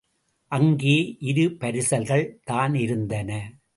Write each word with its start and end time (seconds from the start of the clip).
அங்கே 0.51 0.95
இரு 1.21 1.45
பரிசல்கள் 1.59 2.39
தான் 2.43 2.73
இருந்தன. 2.73 3.29